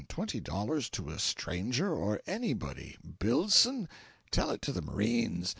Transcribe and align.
Twenty 0.09 0.39
dollars 0.39 0.89
to 0.97 1.09
a 1.09 1.19
stranger 1.19 1.93
or 1.93 2.21
ANYBODY 2.25 2.97
BILLSON! 3.19 3.87
Tell 4.31 4.49
it 4.49 4.63
to 4.63 4.71
the 4.71 4.81
marines!" 4.81 5.49